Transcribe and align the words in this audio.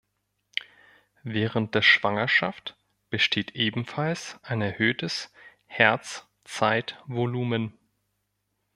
Während 1.21 1.75
der 1.75 1.83
Schwangerschaft 1.83 2.75
besteht 3.11 3.51
ebenfalls 3.51 4.39
ein 4.41 4.59
erhöhtes 4.63 5.31
Herzzeitvolumen. 5.67 7.77